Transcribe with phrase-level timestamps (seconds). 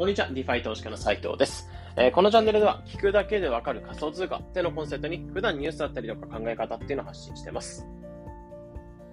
[0.00, 1.68] こんにちは、DeFi 投資家の斉藤です。
[1.94, 7.86] えー、このチャンネルでは、聞くだけでわかる仮想通貨ってのコンセプトに、普段ニュースだったりとか考え方っていうのを発信してます。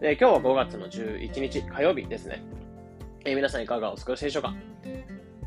[0.02, 2.42] え、今日は5月の11日火曜日ですね。
[3.26, 4.56] えー、皆さんいかがお過ごしでしょうか？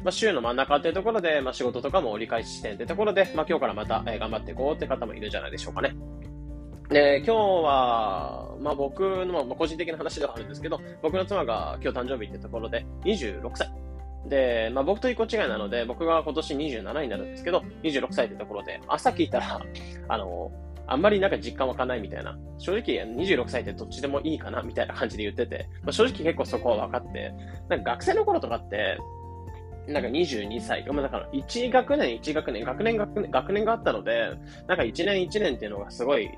[0.04, 5.96] まあ、週の真ん中っていうところで、まあ、仕事とかも折り返し地点ってところで、まあ、今日からまた、え、頑張っていこうって方もいるんじゃないでしょうかね。
[6.90, 7.34] で、今日
[7.64, 13.79] は、まあ僕の、ま、個人的な話ではあるんですけど、僕の妻が今日誕生日ってところで26歳。
[14.26, 19.60] で、まあ僕と一個違いなので、僕が今年27になるんですけど、26歳ってところで、朝聞いたら、
[20.08, 20.52] あの、
[20.86, 22.36] あんまりなんか実感湧かないみたいな。
[22.58, 27.32] 正直26歳ってどっちでもいいかなみたいな感じで言ってて、まあ、正直結構そこは分かって、
[27.68, 28.98] なんか学生の頃とかって、
[29.86, 34.32] なんか22歳、まあ、だから1学年1学年、学年学年、学年があったので、
[34.66, 36.28] なんか1年1年っていうのがすごい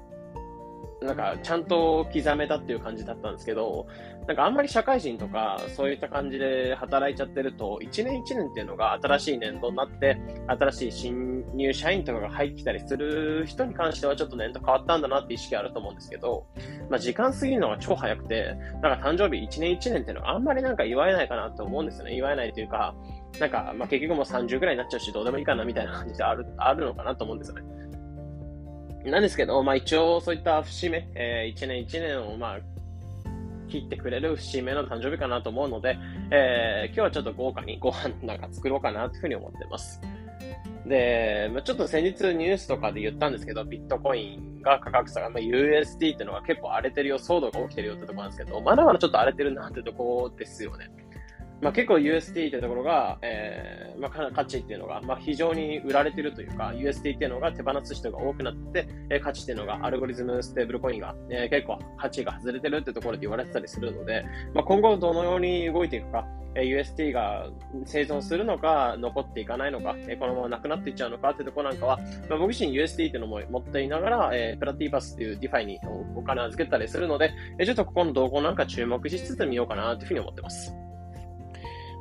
[1.02, 3.86] なんか、ちゃんと刻めたっていう感じだったんですけど、
[4.26, 16.46] なんかあんまり社会人とか、そういった感じで働いちゃってると、1年1年っていうのが新しい年度になって、新しい新入社員とかが入ってきたりする人に関してはちょっと年度変わったんだなって意識あると思うんですけど、
[16.88, 22.14] まあ時間過ぎるのが超早くて、なんか誕生日1年1年っていうのはあんまりなんか祝えないかなと思うんですよね。
[22.14, 22.94] 祝えないというか、
[23.40, 27.81] なんか、まあ結局もう30ぐらいになっちゃうし、どうでもいいかなみたいな感じである、あるのかなと思うんですよね。
[29.04, 32.58] なんですけど、まあ一応そういった節目、えー、1年1年をまあ
[33.68, 35.98] 切ってくれる節目の誕生日かなと思うので、
[36.30, 40.00] えー、今日はちょっと豪華にご飯なんか作ろうかなというふうに思ってます。
[40.86, 50.90] で、ま、ちょっと先日ニュースとかで言ったんですけど、ビットコインが価格差が、まあ、USD っていうのが結構荒れてるよ、騒動が起きてるよってとこなんですけど、まだまだちょっと荒れてるなってとこですよね。
[51.62, 64.24] まあ、結構 UST というところが、えー、まあ、価値っていうのが、まあ、非常に売られてるというか、UST っていうのが手放す人が多くなって、えー、価値っていうのが、アルゴリズムステーブルコインが、えー、結構価値が外れてるってところで言われてたりするので、
[64.54, 67.48] まあ、今後どのように動いていくか、え UST が
[67.86, 71.96] 生存するのか、残っていかないのか、えこのままなくなっていっちゃうのかってところなんかは、
[72.28, 75.78] まあ、僕自身 UST っていうのも持っていながら、えー、 Platypus っていう DeFi に
[76.16, 80.81] お金預けたりするので、えちょっとここの動向なんか注目しつつ見ようかなというふうに思ってます。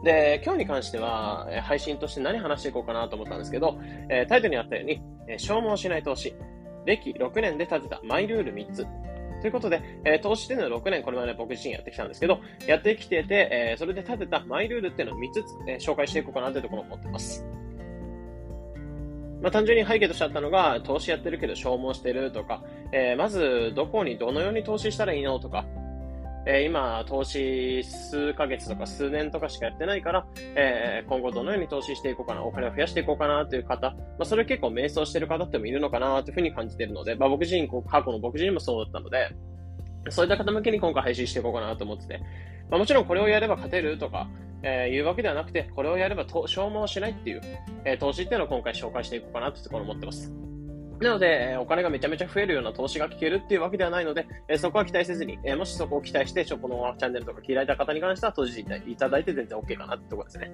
[0.03, 3.79] で、今日に関しては、配信として何話していこうかなと思ったんですけど、
[4.09, 6.33] えタイトルにあったように、え消耗しない投資、
[6.85, 8.87] 歴6年で立てたマイルール3つ。
[9.41, 17.45] ということで、え投資っていうのは6年、これまで僕自身やってきたんですけど、やってきてて、えそれで立てたマイルールっていうのを3つ、え紹介していこうかなというところを思ってます。
[19.41, 25.65] まあ、単純に背景としてあったのが、投資やってるけど消耗してるとか、えー、まずどこにどのように投資したらいいのとか、
[26.45, 30.25] えー、今、投資数ヶ月とか数年とかしかやってないから、
[30.55, 39.29] えー、今後どのように投資していこうかな、お金を増やしていこうかなという方、まあ、それ結構迷走してる方ってもいるのかなというふうに感じているので、まあ、僕自身、過去の僕自身もそうだったので、
[40.09, 42.19] そういった方向けに今回配信していこうかなと思ってて、
[42.69, 44.27] まあ、もちろんこれをやれば勝てるとか、
[44.63, 47.41] えー、いうわけではなくて、これをやれば消耗しないっていう、
[47.85, 50.50] えー、投資っていうのを今回紹介していこうかなというところを思ってます。
[51.01, 60.51] なので、お金がめちゃめちゃ増えるような投資が聞けるっていうわけではないので、そこは期待せずに、もしそこを期待して、このチャンネルとか聞いた方に関しては閉じていただいて全然 OK かなってところですね。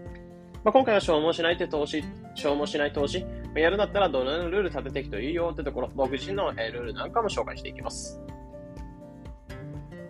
[0.63, 2.02] まあ、今回は消耗しないで投資、
[2.34, 3.25] 消耗しない投資、
[3.56, 8.22] やるんだったらどのようなルール立てていくといいよってところ、僕自身のルールなんかも紹介していきます。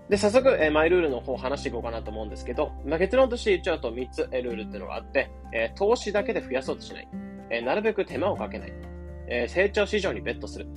[0.10, 7.08] で、早速、えマイルールの方を話していこうかなと思うんですけど、まあ、結論として言っちゃうと3つ、ルールっていうのがあって、え投資だけで増やそうとしない。
[7.50, 8.74] えなるべく手間をかけない。
[9.28, 10.68] えー、成長市場にベットする。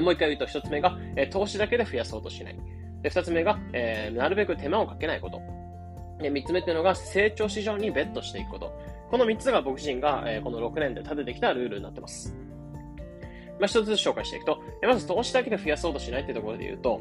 [0.00, 2.56] もう一回言うと、一つ目が、えー、投資だけで増やそうとしない。
[3.02, 5.40] で、二つ目が、えー、なるべく手間をかけないこと。
[6.22, 8.72] で、三つ目っていうのが、成長市場にベットしていくこと。
[9.10, 12.34] この三つが僕自身が、えー、この6年で立ててきたルールになってます。
[13.58, 17.00] まあ、一つずつ紹介していくと、まず投資だけで増やそうとしないっていうところで言うと、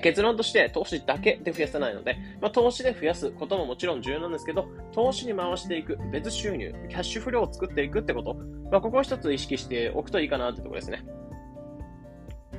[0.00, 8.34] 結論として投資だけで増やせないので、まあ、投資で増やすことももちろん重要なんですけど、投資に回していく、別収入、キャッシュフローを作っていくってこと、
[8.70, 11.04] まあ、ここを一つ意識しておくといいかなってところですね。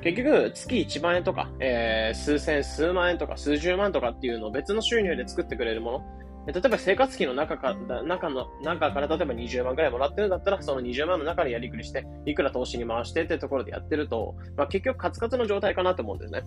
[0.03, 6.23] 結局、月1万円とか、えー、数千、数万円とか、数十万とかっていうのを別の収入で作ってくれるもの。
[6.45, 16.43] 例えば生活費の中か中の中から例えば20万くらいもらってるんだったら、その20万の中でやりくりして、いくら投資に回してってところでやってると、まあ、結局カツカツの状態かなと思うんですね。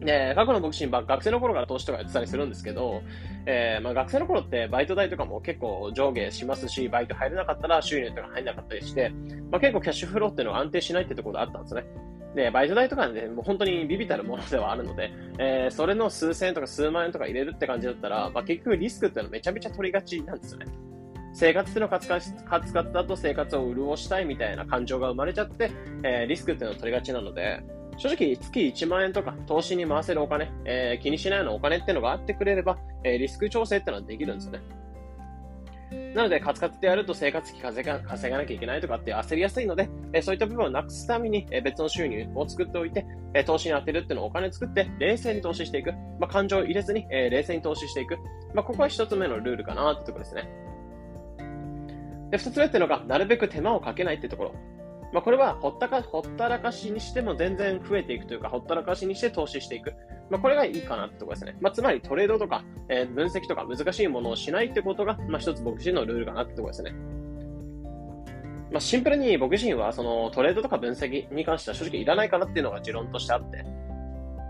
[0.00, 3.02] で、過去の僕自身は学生の頃から投資とかやってたりするんですけど、
[3.46, 9.12] えー、まあ学生の頃ってバイト代とかも結構上下しますし、バイト入れなかったら収入とか入れなかったりして、
[9.50, 11.84] まあ結構キャッシュフローっていうのが安定しないってところがあったんですね。
[12.34, 20.66] で、バイト代とかね、もう本当にビビたるものではあるので、えー、それの数千円とか数万円とか入れるって感じだったら、まあ結局リスクっていうのはめちゃめちゃ取りがちなんですよね。
[21.34, 25.70] 生活っていうのカツカツカツカツだと生活を潤したいみたいな感情が生まれちゃって、
[26.02, 27.62] えー、リスクっていうのを取りがちなので、
[27.98, 34.60] 正直月1万円とか投資に回せるお金、えー、気にしないようなお金っていうのがあってくれれば、えー、リスク調整っていうのはできるんですよね。
[36.14, 45.92] なので、カツカツでやると生活費稼が稼がなきゃいけないとかって焦りやすいので、えそういった部分をなくすために、え別の収入を作っておいて、え投資に当てるっていうのをお金作って、冷静に投資していく。
[46.20, 48.18] まあ、感情を入れずに、え冷静に投資していく。
[48.54, 50.48] まあ、ここは一つ目のルールかなってところですね。
[52.30, 54.54] で、二つ目っていうのが、なるべく手間をかけないってところ。
[55.12, 59.94] まあ、これはほったか、ほったらかしにしても全然増えていくというか、ほったらかしにして投資していく。
[60.30, 61.56] まあ、これがいいかなってところですね。
[61.60, 66.92] まあ、つまりトレードとか、えー、分析とか難しいものをしないってことが、まあ、一つ僕自身のルールかなってところですね。
[68.70, 73.64] まあ、シンプルに僕自身はそのトレードとか分析に関しては正直いらないかなっていうのが持論としてあって、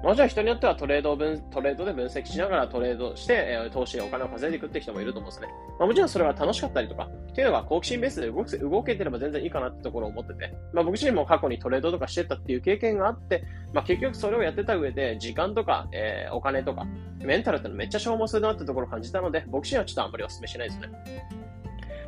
[0.03, 5.49] もちろん人によってはトレードを分トレードで分析しながらトレードして、えー、投資でお金を稼いでいくって人もいると思うんですね。
[5.79, 13.43] まあ、もちろんそれは楽しかったりとか、っていうのが好奇心ベースで動く動けてれば全然いいかなってところを思ってて、まあ、僕自身も過去にトレードとかしてたっていう経験があって、
[13.73, 16.87] まあ、結局それをやってた上で、時間とか、えー、お金とか、
[17.19, 20.89] メンタルってのめっちゃ消耗するなってところを感じたので、僕自身はちょっとあんまりお勧めしないですね。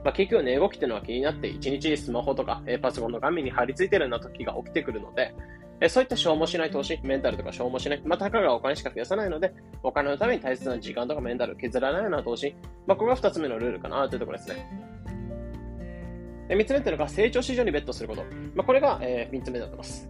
[0.04, 5.34] まあ、結局値動きっていうのは気になって、一日スマホとか、えー、パソコンの画面に貼り付いてるような時が起きてくるので、
[5.80, 12.54] えそういった消耗しない投資、メンタルとか消耗しない、まあ、たかがお金しか増やさないので、お金のために大切な時間とかメンタルを削らないような投資、
[12.86, 14.90] まあ、ここが二つ目のルールかなというところですね。
[16.48, 18.24] で三つ目っていうのが成長市場にベットすること。
[18.54, 20.08] まあ、これが、えー、三つ目になってます。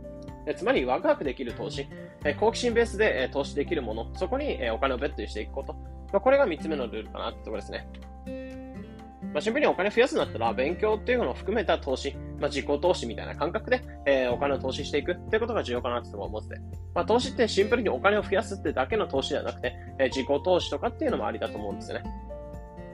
[0.56, 1.86] つまり、ワクワクできる投資、
[2.24, 5.74] え好奇心ベースで、え投資できるもの、そこに、えお金をベットしていくこと。
[5.74, 5.80] ま
[6.14, 7.86] あ、これが三つ目のルールかなってところですね。
[9.32, 16.60] まあ、シンプルにお金増やすんだったら、勉強っていうのを含めた投資、まあ、自己投資みたいな感覚で、えー、お金を投資していくっていうことが重要かなって思ってて。
[16.94, 22.04] まあ、投資ってシンプルにお金を増やすってだけの投資ではなくて、えー、自己投資とかっていうのもありだと思うんですよね。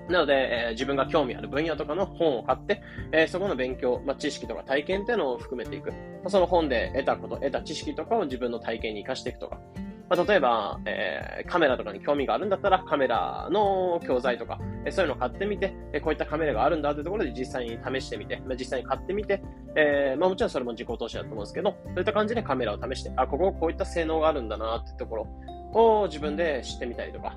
[0.09, 2.83] なので、えー、自分が興味ある分野とかの本を買って、
[3.13, 5.93] えー、そこの勉強、まあ、知識とか体験っていうのを含めていく。
[6.29, 9.59] その本で得たこと、得た知識とかを自分の体験に活かしていくとか。
[10.09, 19.43] まあ、例えば、えー、カメラとかに興味があるんだったら、カメラの教材とか、えー、そういうのを買ってみて、えー、こういったカメラがあるんだというところで実際に試してみて、まあ、実際に買ってみて、
[19.75, 25.27] えー、まあ、もちろんそれも自己投資だと思うんですけど、そういった感じでカメラを試して、あ、こここういった性能があるんだなっていうところ
[25.73, 27.37] を自分で知ってみたりとか、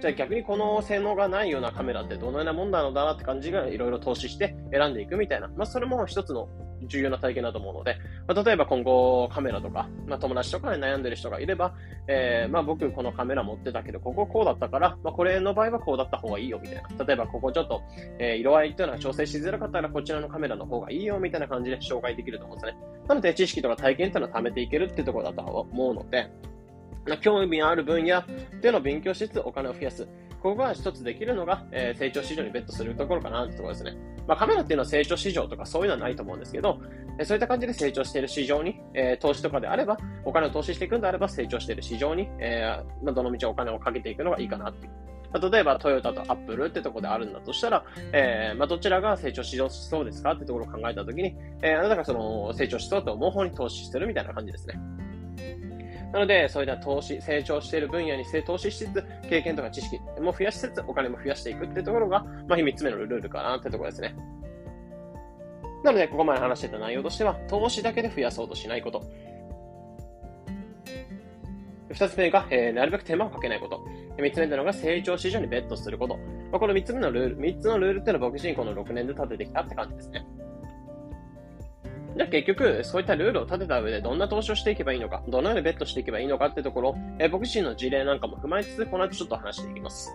[0.00, 6.48] じゃあ逆にこの性能がないようなカメラってどのようなもんなのだなって感じがいろいろ投資して選んでいくみたいな、まあ、それも一つの
[6.86, 7.96] 重要な体験だと思うので、
[8.26, 11.74] まあ、例えば今後カメラとか、まあ、友達とかで悩んでる人がいれば、
[12.08, 17.04] えー、まあ僕このカメラ持ってたけど、こここうだったから、まあこれの場合はこうだった方がいいよみたいな。
[17.04, 17.82] 例えばここちょっと、
[18.18, 22.78] えー、色合いっていうのは調整しづらかったらこちらのカメラの方がいいよみたいな感じで紹介できると思うんですね。
[23.08, 26.30] なので知識とか体験っていうのは貯めていけるっていうところだと思うので、
[27.20, 30.08] 興味ある分野っていうのを勉強しつつお金を増やす。
[30.44, 33.96] ここが一つできるのが、えー、成長市場にベットするところかなってところですね。
[34.28, 36.78] まあ、カメラっていうのは成長市場とかそういうのはないと思うんですけど、
[37.18, 45.50] え、そういった感じで成長している市場に、えー、投資とかであれば、お金を投資していくんであれば、成長している市場に、えまあ、どのみちお金をかけていくのがいいかなっていう。
[45.50, 47.82] 例えば、トヨタとアップルってとこであるんだとしたら、
[48.12, 54.74] えー、まあ、どちらが成長しそうですかってところを考えたときに、え、あなたがその成長しそうと思う方に投資してるみたいな感じですね。
[56.14, 64.14] なので、そういった投資、成長している分野に投資しつつ、経験とか知識も増やしつつ、お金も増やしていくっていうところが、まあ、3つ目のルールかなってところですね。
[65.82, 69.02] なので、ここまで話してた内容としては、投資だけで増やそうとしないこと。
[71.90, 73.84] 二つ目が、えー、なるべく手間をかけないこと。
[74.16, 76.16] 三つ目なのが、成長市場にベットすること。
[76.52, 80.24] まあ、この三つ目のルール、三つのルールっていうのは僕自身この6年で立ててきたって感じですね。
[82.16, 90.12] じゃあ結局、そういったルールを立てた上でどんな投資をしていけばいいのか、どのようにベットしていけばいいのかってところ、えー、僕自身の事例なんかも踏まえつつ、この後ちょっと話していきます。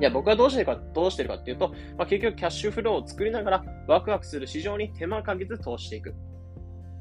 [0.00, 6.14] いや、僕はどうしてるか、どうしてるかっていうと、まあ、結局キャッシュフローを作りながら、ワクワクする市場に手間かけず投資していく。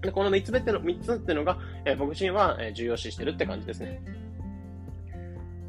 [0.02, 4.00] で、この3つ目っての、3つっていうのが、えー、僕自身は、重要視してるって感じですね。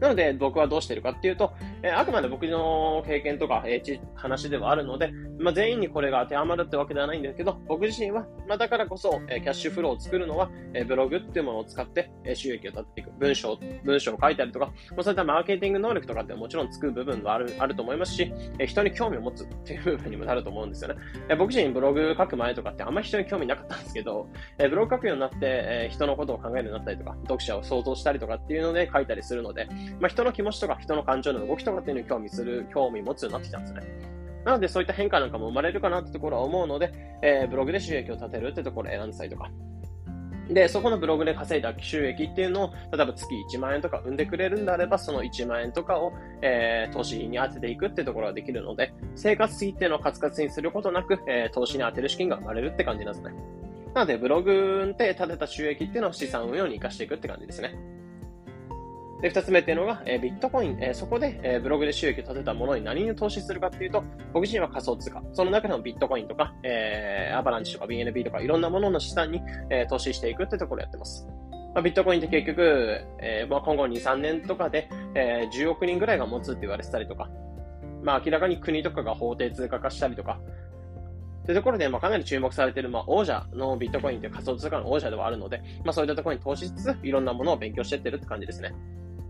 [0.01, 13.11] なので、僕はどうしてるかっていうと、えー、あくまで僕の経験とか、えー、話ではあるので、まあ、全員にこれが当てはまるってわけではないんだけど、僕自身は、まあ、だからこそ、え、キャッシュフローを作るのは、え、ブログっていうものを使って、え、収益を立てていく。
[13.19, 21.01] 文章、文章を書いたりとか、まあ、そういったマーケティング能力とかってもちろんつく部分はある、あると思いますし、え、人に興味を持つっていう部分にもなると思うんですよね。
[21.29, 29.69] え、僕自身ブログ書く前とかってあんまり人に興味なかったんですけど、え、ブログ書くようになって、え、人のことを考えるようになったりとか、読者を想像したりとかっていうので書いたりするので、
[30.01, 34.14] まあ、人の気持ちとか人の感情の動きとかっていうのに興味する、興味持つようになってきたんですね。
[34.45, 39.51] なので、そういった変化なんかも生まれるかなってところは思うので、えー、ブログで収益を立てるってところを選んでたりとか。
[40.49, 53.35] で、そこのブログで稼いだ収益っていうのを、例えば月1万円とか生んでくれるんであれば、その1万円とかを、えー、投資に当てていくってところができるので、生活費っていうのをカツカツにすることなく、えー、投資に当てる資金が生まれるって感じなんですね。
[53.95, 57.75] なので、ブログで立てた収益っていうのを資産運用に活かしていくって感じですね。
[59.25, 64.05] で、二つ目っていうのが、えー、ビットコイン、えー、そこで、えー、ブログで収益を立てたものに何に投資するかっていうと、
[64.35, 69.41] 僕自身は仮想通貨、その中でもビットコインとか、えー、アバランチとか BNB とかいろんなものの資産に、
[69.71, 71.27] えー、投資していくってところをやってます。
[71.75, 77.31] まあ、ビットコインって結局、えーまあ、今後2、3年とかで、えー、10億人ぐらいが持つって言われてたりとか、
[78.03, 80.39] まあ、明らかに国とかが法定通貨化したりとか、
[81.47, 88.75] というところで、まあ、かなり注目されている、まあ、王者のビットコインという仮想通貨の王者ではあるので、まあ、そういったところに投資しつつ、いろんなものを勉強していってるって感じですね。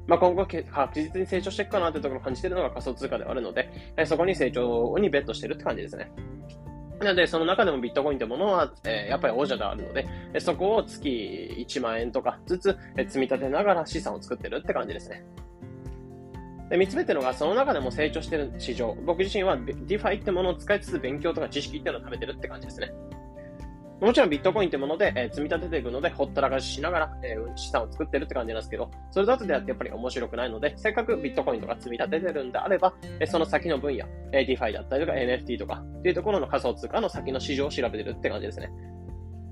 [0.07, 6.13] まあ、今後確実に成長していくかなというところを感じているのが仮想通貨ではあるので、えそこに成長にベットしてるって感じですね。
[7.01, 15.25] なので、その中でもビットコインというものは、え、やっぱり王者であるので、えそこを月1万円とかずつ、え積み立てながら資産を作ってるって感じですね。
[16.71, 18.95] で、三つ目っていうのが、その中でも成長してる市場。
[19.05, 22.93] 僕自身は DeFi ってものを使いつつ勉強とか知識っていうのを貯めてるって感じですね。
[24.01, 38.71] もちろんビットコインってもので、えー、積み立てていくので、ほったらかししながら、えー、資産を作ってるって感じなんですけど、それだとでやってやっぱり面白くないので、せっかくビットコインとか積み立ててるんであれば、えー、その先の分野、えー、DeFi だったりとか NFT とかっていうところの仮想通貨の先の市場を調べてるって感じですね。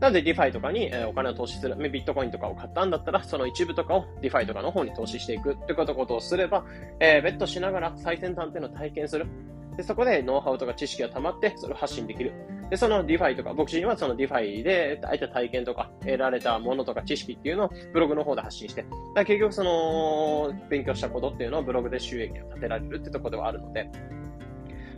[0.01, 6.65] なので DeFi とかに、お金を投資する、ビットコインとかを買ったんだったら、その一部とかを DeFi とかの方に投資していくってことをすれば、
[6.99, 9.27] えー、ベットしながら最先端っていうのを体験する。
[9.77, 12.33] で、そこでノウハウとか知識が溜まって、それを発信できる。
[12.71, 23.91] で、その DeFi とか、僕自身はその DeFi で、あえて体験とか、得られたものとか知識っていうのをブログの方で発信して、だ結局その、勉強したことっていうのをブログで収益を立てられるってとこではあるので、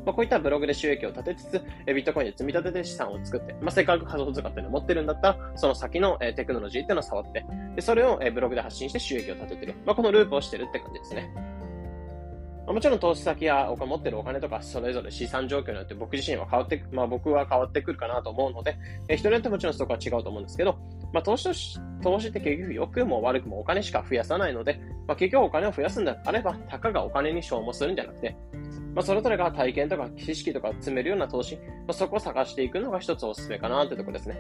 [0.04, 9.74] まあ、こういったブログで収益を立てつつ、ビットコインで積み立てて資産を作って、まあ、せっかく仮想通貨っていうのを持ってるんだったら、その先のテクノロジーっていうのを触って、でそれをブログで発信して収益を立ててる。
[9.86, 11.53] まあ、このループをしてるって感じですね。
[12.66, 18.76] もちろん投資先やお金持ってるお金とか、それぞれ資産状況によって僕自身は変わって、まあ僕は変わってくるかなと思うので、
[19.08, 20.78] え人によってもちろんそこは違うと思うんですけど、
[21.12, 28.34] まあ投資とし、投資って結局良くも悪くもお金しか増やさないので、まあ結局お金を増やすんであれば、たかがお金に消耗するんじゃなくて、
[28.94, 34.38] まあそれぞれが体験とか知識とか積めるような投資、まあ、そこを探していくのが一つおすすめかなってところですね。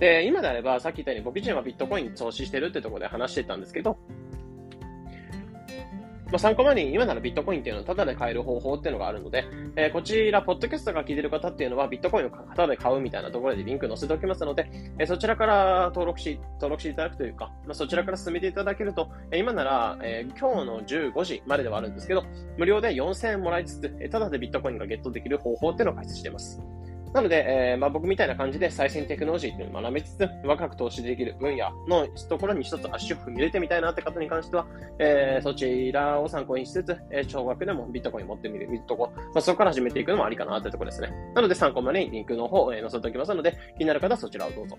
[0.00, 3.96] で、今であれば、さっき言ったように僕自身はビットコイン投資してるってところで話してたんですけど、
[6.30, 22.24] まあ、参考までに今ならビットコインっていうのをタダで買える方法っていうのがあるので、えー、こちら、ポッドキャストが聞いてる方っていうのはビットコインをタダで買うみたいなところでリンク載せておきますので、えー、そちらから登録し、登録していただくというか、まあ、そちらから進めていただけると、え、今なら、え、今日の15時までではあるんですけど、
[22.58, 26.60] 無料で4000円もらいつつ、えー、タダでビットコインがゲットできる方法っていうのを解説しています。
[27.18, 34.66] なので、えーまあ、僕みたいな感じで最新テクノロジーっていうのを学びつつ、若く投資できる分野のところに一つ足を踏み入れてみたいなって方に関しては、
[35.00, 41.10] えー、そちらを参考にしつつ、えー、少額でもビットコイン持ってみるとこ、まあ、そこから始めていくのもありかなってところですね。
[41.34, 44.78] なので参考までにリンクの方を、載せておきますので、気になる方はそちらをどうぞ。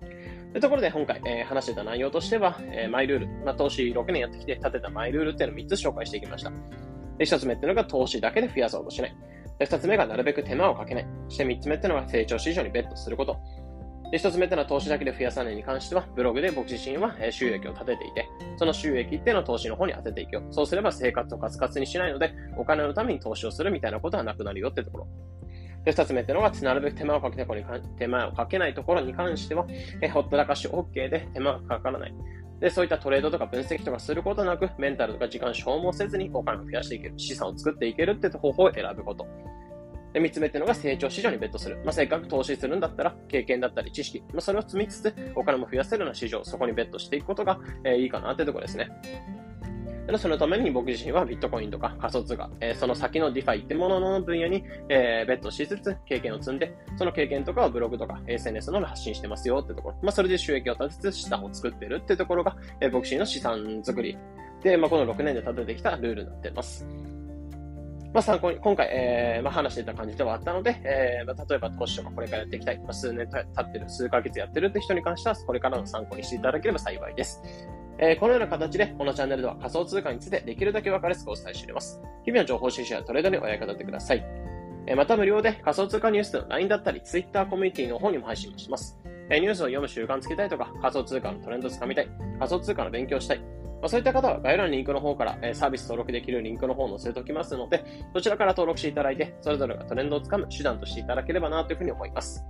[0.00, 6.52] というところで今回、えー、話してた内容としては、えー、マイルール、まあ、投資6年やってきて立てたマイルールっていうのを3つ紹介していきました。
[7.18, 9.16] 1つ目っていうのが投資だけで増やそうとしない。
[9.60, 11.06] で、二つ目がなるべく手間をかけない。
[11.28, 13.36] そして三つ目ってのが成長市場にベットすること。
[14.10, 18.26] で、一つ目ってのは投資だけで増やさないに関しては、ブログで僕自身は収益を立てていて、
[18.56, 20.42] その収益っていうのを投資の方に当てていくよ。
[20.50, 25.08] そうすれば生活をカツカツにしないので、お金のために投資をするみたいなことはなくなるよってところ。
[25.84, 29.66] で、二つ目ってのが、なるべく手間をかけないところに手間をかけないところに関しては、
[30.14, 32.14] ほったらかし OK で手間がかからない。
[32.60, 39.26] で、そういったトレードとか分析とかすることなく、メンタルとか時間消耗せずにお金を増やしていける、資産を作っていけるって方法を選ぶこと。
[40.12, 41.76] で、三つ目っていうのが成長市場にベットする。
[41.84, 48.90] まあ、せっかく投資するんだったら、経験だったり知識、まあ、それを積みつつ、お金も増やせるような市場、そこにベットしていくことが、えー、いいかなってところですね。
[50.10, 59.96] でそのために僕自身はビットコインとか仮想通貨、えー、その先の DeFi ってものの分野に、えー、ベットしつつ経験を積んで、その経験とかをブログとか SNS の発信してますよってところ。
[60.02, 64.16] まあ、それで収益を立てつつ資産を作ってるってところが、えー、僕自身の資産作り
[64.62, 66.86] で、まあ、この6年で立ててきたルールになってます。
[68.12, 77.40] まあ、参考に、今回、えー、まあ、話してた感じではあったので、えー、まあ、例えば投資とかこれからやっていきたい、まあ、数年経ってる、数ヶ月やってるって人に関しては、これからの参考にしていただければ幸いです。
[78.02, 82.00] えー、このような形で、このチャンネルでは仮想通貨についてできるだけ分かりやすくお伝えしています。
[82.24, 84.24] 日々の情報収集やトレードにお役立てください。
[84.86, 88.98] えー、また無料で仮想通貨ニュースの LINE だったり、Twitter コミュニティの方にも配信します。
[89.28, 93.44] え、ニュースを読む習慣つけたいとか、仮想通貨のトレンドをつかみたい、仮想通貨の勉強したい、ま
[93.86, 102.44] あ、そういった方は概要欄のリンクの方から、えサービス登録できるリンクの方を載せておきますので、そちらから登録していただいて、それぞれがトレンドをつかむ手段としていただければなというふうに思います。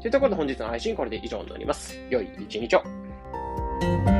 [0.00, 1.98] というところで本日の配信これで以上になります。
[2.08, 4.17] 良い一日を。